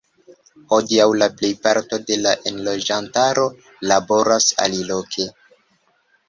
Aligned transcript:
Hodiaŭ 0.71 1.03
la 1.23 1.27
plejparto 1.41 1.99
de 2.07 2.17
la 2.21 2.31
enloĝantaro 2.53 3.45
laboras 3.93 4.49
aliloke. 4.65 5.29